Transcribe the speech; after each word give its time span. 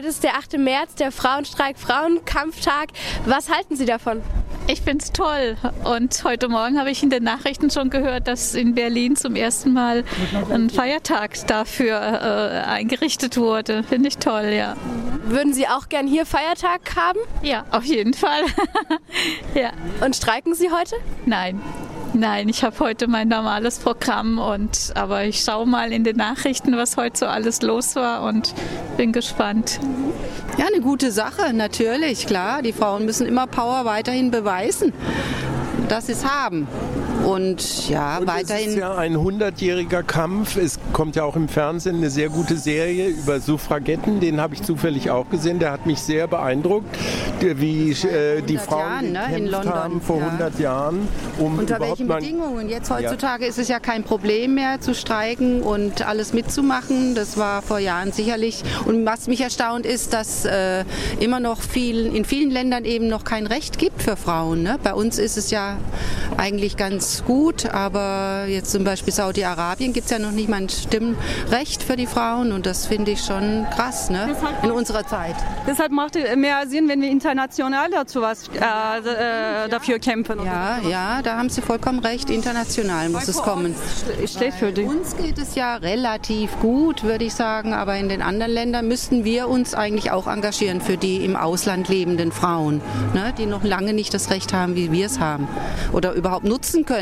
Heute 0.00 0.08
ist 0.08 0.24
der 0.24 0.38
8. 0.38 0.56
März, 0.56 0.94
der 0.94 1.12
Frauenstreik, 1.12 1.78
Frauenkampftag. 1.78 2.88
Was 3.26 3.50
halten 3.50 3.76
Sie 3.76 3.84
davon? 3.84 4.22
Ich 4.66 4.80
finde 4.80 5.04
es 5.04 5.12
toll. 5.12 5.58
Und 5.84 6.24
heute 6.24 6.48
Morgen 6.48 6.78
habe 6.78 6.90
ich 6.90 7.02
in 7.02 7.10
den 7.10 7.22
Nachrichten 7.22 7.68
schon 7.68 7.90
gehört, 7.90 8.26
dass 8.26 8.54
in 8.54 8.74
Berlin 8.74 9.14
zum 9.14 9.36
ersten 9.36 9.74
Mal 9.74 10.04
ein 10.50 10.70
Feiertag 10.70 11.46
dafür 11.48 12.00
äh, 12.00 12.66
eingerichtet 12.66 13.36
wurde. 13.36 13.82
Finde 13.82 14.08
ich 14.08 14.16
toll, 14.16 14.54
ja. 14.56 14.74
Würden 15.26 15.52
Sie 15.52 15.68
auch 15.68 15.90
gern 15.90 16.06
hier 16.06 16.24
Feiertag 16.24 16.96
haben? 16.96 17.20
Ja, 17.42 17.66
auf 17.70 17.84
jeden 17.84 18.14
Fall. 18.14 18.44
ja. 19.54 19.72
Und 20.02 20.16
streiken 20.16 20.54
Sie 20.54 20.70
heute? 20.70 20.96
Nein. 21.26 21.60
Nein, 22.12 22.48
ich 22.48 22.64
habe 22.64 22.76
heute 22.80 23.06
mein 23.06 23.28
normales 23.28 23.78
Programm 23.78 24.38
und 24.38 24.92
aber 24.94 25.24
ich 25.24 25.42
schaue 25.42 25.66
mal 25.66 25.92
in 25.92 26.02
den 26.02 26.16
Nachrichten, 26.16 26.76
was 26.76 26.96
heute 26.96 27.18
so 27.20 27.26
alles 27.26 27.62
los 27.62 27.94
war 27.94 28.24
und 28.24 28.52
bin 28.96 29.12
gespannt. 29.12 29.78
Ja, 30.58 30.66
eine 30.66 30.80
gute 30.80 31.12
Sache, 31.12 31.52
natürlich, 31.52 32.26
klar. 32.26 32.62
Die 32.62 32.72
Frauen 32.72 33.04
müssen 33.04 33.26
immer 33.26 33.46
Power 33.46 33.84
weiterhin 33.84 34.32
beweisen, 34.32 34.92
dass 35.88 36.06
sie 36.06 36.12
es 36.12 36.24
haben. 36.24 36.66
Und 37.26 37.88
ja, 37.88 38.18
Und 38.18 38.26
weiterhin. 38.26 38.68
Es 38.68 38.74
ist 38.74 38.80
ja 38.80 38.94
ein 38.94 39.16
hundertjähriger 39.16 40.02
Kampf. 40.02 40.56
Es 40.56 40.78
kommt 40.92 41.16
ja 41.16 41.24
auch 41.24 41.36
im 41.36 41.48
Fernsehen 41.48 41.96
eine 41.96 42.10
sehr 42.10 42.28
gute 42.28 42.56
Serie 42.56 43.08
über 43.08 43.40
Suffragetten. 43.40 44.20
Den 44.20 44.40
habe 44.40 44.54
ich 44.54 44.62
zufällig 44.62 45.10
auch 45.10 45.28
gesehen. 45.28 45.58
Der 45.58 45.72
hat 45.72 45.86
mich 45.86 46.00
sehr 46.00 46.26
beeindruckt, 46.26 46.96
wie 47.40 47.90
äh, 47.90 48.42
die 48.42 48.58
100 48.58 48.60
Frauen 48.60 48.80
Jahren, 48.80 49.12
ne, 49.12 49.36
in 49.36 49.46
London, 49.46 49.74
haben 49.74 50.00
vor 50.00 50.18
ja. 50.18 50.26
100 50.26 50.58
Jahren, 50.58 51.08
um 51.38 51.58
Unter 51.58 51.80
welchen 51.80 52.08
Bedingungen? 52.08 52.68
Jetzt 52.68 52.90
heutzutage 52.90 53.46
ist 53.46 53.58
es 53.58 53.68
ja 53.68 53.80
kein 53.80 54.04
Problem 54.04 54.54
mehr 54.54 54.80
zu 54.80 54.94
streiken 54.94 55.62
und 55.62 56.06
alles 56.06 56.32
mitzumachen. 56.32 57.14
Das 57.14 57.36
war 57.36 57.62
vor 57.62 57.78
Jahren 57.78 58.12
sicherlich. 58.12 58.62
Und 58.86 59.04
was 59.06 59.26
mich 59.26 59.40
erstaunt 59.40 59.86
ist, 59.86 60.12
dass 60.12 60.44
äh, 60.44 60.84
immer 61.18 61.40
noch 61.40 61.60
vielen, 61.60 62.14
in 62.14 62.24
vielen 62.24 62.50
Ländern 62.50 62.84
eben 62.84 63.08
noch 63.08 63.24
kein 63.24 63.46
Recht 63.46 63.78
gibt 63.78 64.02
für 64.02 64.16
Frauen. 64.16 64.62
Ne? 64.62 64.78
Bei 64.82 64.94
uns 64.94 65.18
ist 65.18 65.36
es 65.36 65.50
ja 65.50 65.76
eigentlich 66.36 66.76
ganz 66.76 67.09
gut, 67.26 67.66
aber 67.66 68.44
jetzt 68.48 68.70
zum 68.72 68.84
Beispiel 68.84 69.12
Saudi-Arabien 69.12 69.92
gibt 69.92 70.06
es 70.06 70.10
ja 70.10 70.18
noch 70.18 70.30
nicht 70.30 70.48
mal 70.48 70.58
ein 70.58 70.68
Stimmrecht 70.68 71.82
für 71.82 71.96
die 71.96 72.06
Frauen 72.06 72.52
und 72.52 72.66
das 72.66 72.86
finde 72.86 73.12
ich 73.12 73.20
schon 73.24 73.66
krass 73.74 74.10
ne? 74.10 74.36
in 74.62 74.70
unserer 74.70 75.06
Zeit. 75.06 75.34
Deshalb 75.66 75.92
macht 75.92 76.16
es 76.16 76.34
mehr 76.36 76.66
Sinn, 76.66 76.88
wenn 76.88 77.00
wir 77.00 77.10
international 77.10 77.90
dazu 77.90 78.20
was, 78.22 78.48
äh, 78.48 79.64
äh, 79.64 79.68
dafür 79.68 79.98
kämpfen. 79.98 80.44
Ja, 80.44 80.78
ja, 80.88 81.22
da 81.22 81.36
haben 81.36 81.48
Sie 81.48 81.60
vollkommen 81.60 82.00
recht. 82.00 82.30
International 82.30 83.08
muss 83.08 83.28
es 83.28 83.36
kommen. 83.36 83.74
Steht 84.26 84.54
für 84.54 84.72
die. 84.72 84.82
Uns 84.82 85.16
geht 85.16 85.38
es 85.38 85.54
ja 85.54 85.76
relativ 85.76 86.58
gut, 86.60 87.04
würde 87.04 87.24
ich 87.24 87.34
sagen, 87.34 87.72
aber 87.72 87.96
in 87.96 88.08
den 88.08 88.22
anderen 88.22 88.52
Ländern 88.52 88.88
müssten 88.88 89.24
wir 89.24 89.48
uns 89.48 89.74
eigentlich 89.74 90.10
auch 90.10 90.26
engagieren 90.26 90.80
für 90.80 90.96
die 90.96 91.24
im 91.24 91.36
Ausland 91.36 91.88
lebenden 91.88 92.32
Frauen, 92.32 92.80
ne, 93.14 93.34
die 93.36 93.46
noch 93.46 93.64
lange 93.64 93.92
nicht 93.92 94.14
das 94.14 94.30
Recht 94.30 94.52
haben, 94.52 94.76
wie 94.76 94.92
wir 94.92 95.06
es 95.06 95.20
haben 95.20 95.48
oder 95.92 96.12
überhaupt 96.12 96.44
nutzen 96.44 96.84
können 96.84 96.99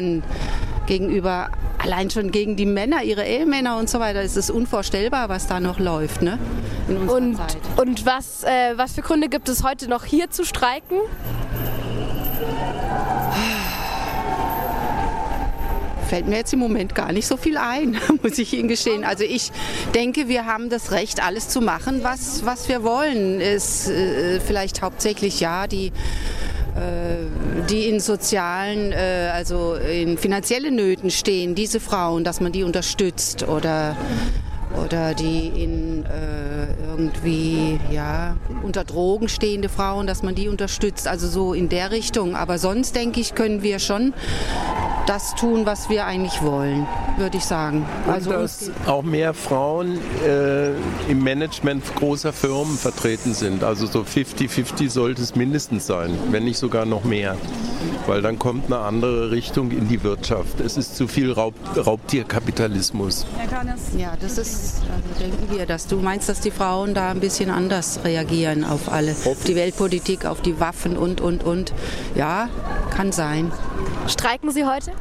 gegenüber 0.87 1.51
allein 1.79 2.11
schon 2.11 2.31
gegen 2.31 2.57
die 2.57 2.67
Männer, 2.67 3.03
ihre 3.03 3.25
Ehemänner 3.25 3.79
und 3.79 3.89
so 3.89 4.01
weiter. 4.01 4.21
Es 4.21 4.37
ist 4.37 4.51
unvorstellbar, 4.51 5.29
was 5.29 5.47
da 5.47 5.61
noch 5.61 5.79
läuft, 5.79 6.23
ne? 6.23 6.39
Und, 6.89 7.37
Zeit. 7.37 7.57
und 7.77 8.07
was, 8.07 8.43
äh, 8.45 8.77
was 8.77 8.93
für 8.93 9.03
Gründe 9.03 9.29
gibt 9.29 9.49
es 9.49 9.63
heute 9.63 9.89
noch 9.89 10.05
hier 10.05 10.31
zu 10.31 10.45
streiken? 10.45 10.99
Fällt 16.09 16.27
mir 16.27 16.37
jetzt 16.37 16.55
im 16.55 16.59
Moment 16.59 16.95
gar 16.95 17.13
nicht 17.13 17.27
so 17.27 17.37
viel 17.37 17.59
ein, 17.59 18.01
muss 18.23 18.39
ich 18.39 18.55
Ihnen 18.55 18.69
gestehen. 18.69 19.05
Also 19.05 19.25
ich 19.25 19.53
denke, 19.95 20.27
wir 20.27 20.47
haben 20.47 20.71
das 20.71 20.91
Recht, 20.91 21.23
alles 21.23 21.51
zu 21.51 21.61
machen, 21.61 22.01
was, 22.03 22.47
was 22.47 22.67
wir 22.71 22.83
wollen. 22.83 23.41
Ist 23.41 23.91
äh, 23.91 24.41
vielleicht 24.41 24.81
hauptsächlich 24.81 25.39
ja 25.41 25.67
die 25.67 25.93
die 27.69 27.89
in 27.89 28.01
sozialen, 28.01 28.93
äh, 28.93 29.31
also 29.33 29.75
in 29.75 30.19
finanziellen 30.19 30.75
Nöten 30.75 31.11
stehen, 31.11 31.55
diese 31.55 31.81
Frauen, 31.81 32.25
dass 32.25 32.41
man 32.41 32.53
die 32.53 32.63
unterstützt 32.63 33.47
oder 33.47 33.97
oder 34.85 35.15
die 35.15 35.49
in 35.49 36.05
äh, 36.05 36.89
irgendwie 36.91 37.81
ja 37.91 38.37
unter 38.63 38.85
Drogen 38.85 39.29
stehende 39.29 39.69
Frauen, 39.69 40.07
dass 40.07 40.23
man 40.23 40.35
die 40.35 40.49
unterstützt, 40.49 41.09
also 41.09 41.27
so 41.27 41.55
in 41.55 41.69
der 41.69 41.91
Richtung. 41.91 42.37
Aber 42.37 42.59
sonst 42.59 42.95
denke 42.95 43.21
ich, 43.21 43.35
können 43.35 43.63
wir 43.63 43.79
schon 43.79 44.13
das 45.09 45.35
tun, 45.35 45.65
was 45.65 45.89
wir 45.89 46.05
eigentlich 46.05 46.43
wollen, 46.43 46.87
würde 47.17 47.39
ich 47.39 47.45
sagen. 47.45 47.87
Also 48.07 48.31
Also 48.31 48.43
dass 48.43 48.71
auch 48.87 49.03
mehr 49.03 49.33
Frauen 49.33 49.99
äh, 50.27 50.73
im 51.11 51.23
Management 51.25 51.83
großer 51.97 52.33
Firmen 52.33 52.77
vertreten 52.77 53.33
sind. 53.33 53.65
Also 53.65 53.87
so 53.87 54.01
50-50 54.01 54.91
sollte 54.91 55.23
es 55.23 55.35
mindestens 55.35 55.87
sein, 55.87 56.19
wenn 56.31 56.45
nicht 56.45 56.59
sogar 56.59 56.85
noch 56.85 57.05
mehr. 57.05 57.37
Weil 58.07 58.23
dann 58.23 58.39
kommt 58.39 58.67
eine 58.67 58.79
andere 58.79 59.31
Richtung 59.31 59.71
in 59.71 59.89
die 59.89 60.03
Wirtschaft. 60.03 60.61
Es 60.61 60.77
ist 60.77 60.97
zu 60.97 61.09
viel 61.09 61.33
Raub 61.33 61.55
Raubtierkapitalismus. 61.77 63.27
ja, 63.97 64.13
das 64.21 64.39
ist, 64.39 64.83
also 64.83 65.21
denken 65.25 65.57
wir, 65.57 65.67
dass 65.67 65.87
du 65.87 65.97
meinst, 65.97 66.29
dass 66.29 66.41
die 66.41 66.51
Frauen 66.51 66.95
da 66.95 67.11
ein 67.11 67.21
bisschen 67.21 67.51
anders 67.51 68.01
reagieren 68.05 68.65
auf 68.65 68.91
alle, 68.91 69.13
auf 69.13 69.45
die 69.47 69.57
Weltpolitik, 69.57 70.27
auf 70.27 70.43
die 70.43 70.61
Waffen 70.61 70.97
und 70.97 71.21
und 71.21 71.45
und. 71.45 71.73
Ja, 72.15 72.49
kann 72.91 73.13
sein. 73.13 73.53
Streiken 74.09 74.51
Sie 74.51 74.65
heute? 74.65 74.93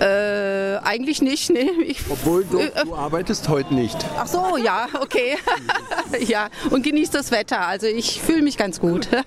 Äh, 0.00 0.78
eigentlich 0.82 1.20
nicht, 1.20 1.50
nee. 1.50 1.70
Ich, 1.86 2.00
Obwohl 2.08 2.44
du, 2.44 2.58
du 2.84 2.94
arbeitest 2.94 3.48
heute 3.50 3.74
nicht. 3.74 3.98
ach 4.18 4.26
so, 4.26 4.56
ja, 4.56 4.86
okay. 5.02 5.36
ja, 6.26 6.48
und 6.70 6.82
genießt 6.82 7.14
das 7.14 7.30
Wetter. 7.30 7.66
Also 7.66 7.86
ich 7.86 8.20
fühle 8.20 8.42
mich 8.42 8.56
ganz 8.56 8.80
gut. 8.80 9.08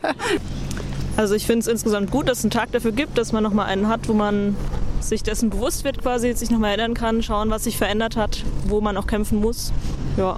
Also 1.15 1.35
ich 1.35 1.45
finde 1.45 1.59
es 1.59 1.67
insgesamt 1.67 2.09
gut, 2.09 2.27
dass 2.27 2.39
es 2.39 2.43
einen 2.43 2.49
Tag 2.49 2.71
dafür 2.71 2.91
gibt, 2.91 3.19
dass 3.19 3.31
man 3.33 3.43
nochmal 3.43 3.67
einen 3.67 3.87
hat, 3.87 4.07
wo 4.07 4.13
man 4.13 4.55
sich 4.99 5.21
dessen 5.21 5.51
bewusst 5.51 5.83
wird 5.83 6.01
quasi, 6.01 6.33
sich 6.33 6.49
nochmal 6.49 6.71
erinnern 6.71 6.95
kann, 6.95 7.21
schauen, 7.21 7.51
was 7.51 7.65
sich 7.65 7.77
verändert 7.77 8.15
hat, 8.15 8.43
wo 8.65 8.81
man 8.81 8.97
auch 8.97 9.05
kämpfen 9.05 9.39
muss. 9.39 9.71
Ja. 10.17 10.37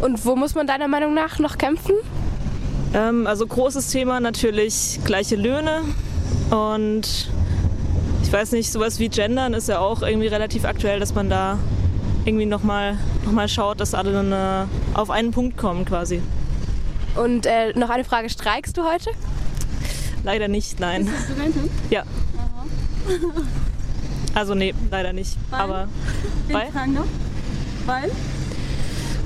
Und 0.00 0.26
wo 0.26 0.36
muss 0.36 0.54
man 0.54 0.66
deiner 0.66 0.88
Meinung 0.88 1.14
nach 1.14 1.38
noch 1.38 1.56
kämpfen? 1.56 1.94
Ähm, 2.92 3.26
also 3.26 3.46
großes 3.46 3.90
Thema 3.90 4.20
natürlich 4.20 5.00
gleiche 5.06 5.36
Löhne 5.36 5.80
und 6.50 7.30
weiß 8.34 8.50
nicht, 8.50 8.72
sowas 8.72 8.98
wie 8.98 9.08
Gendern 9.08 9.54
ist 9.54 9.68
ja 9.68 9.78
auch 9.78 10.02
irgendwie 10.02 10.26
relativ 10.26 10.64
aktuell, 10.64 10.98
dass 10.98 11.14
man 11.14 11.30
da 11.30 11.56
irgendwie 12.24 12.46
nochmal 12.46 12.98
noch 13.24 13.30
mal 13.32 13.48
schaut, 13.48 13.78
dass 13.78 13.94
alle 13.94 14.12
dann, 14.12 14.32
äh, 14.32 14.66
auf 14.94 15.10
einen 15.10 15.30
Punkt 15.30 15.56
kommen 15.56 15.84
quasi. 15.84 16.20
Und 17.14 17.46
äh, 17.46 17.72
noch 17.78 17.90
eine 17.90 18.02
Frage, 18.02 18.28
streikst 18.28 18.76
du 18.76 18.82
heute? 18.82 19.10
Leider 20.24 20.48
nicht, 20.48 20.80
nein. 20.80 21.04
Bist 21.04 21.16
du 21.16 21.32
Studentin? 21.32 21.70
Ja. 21.90 22.02
Also 24.34 24.54
nee, 24.56 24.74
leider 24.90 25.12
nicht. 25.12 25.36
Weil? 25.50 25.60
Aber 25.60 25.88
Den 26.48 26.54
Weil? 26.54 26.72
Fragen 26.72 26.94
noch? 26.94 27.06
Weil? 27.86 28.10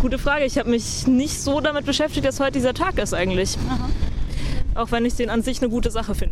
gute 0.00 0.18
Frage. 0.18 0.44
Ich 0.44 0.58
habe 0.58 0.68
mich 0.68 1.06
nicht 1.06 1.40
so 1.40 1.60
damit 1.60 1.86
beschäftigt, 1.86 2.26
dass 2.26 2.40
heute 2.40 2.52
dieser 2.52 2.74
Tag 2.74 2.98
ist 2.98 3.14
eigentlich. 3.14 3.56
Auch 4.74 4.92
wenn 4.92 5.04
ich 5.06 5.14
den 5.14 5.30
an 5.30 5.42
sich 5.42 5.62
eine 5.62 5.70
gute 5.70 5.90
Sache 5.90 6.14
finde. 6.14 6.26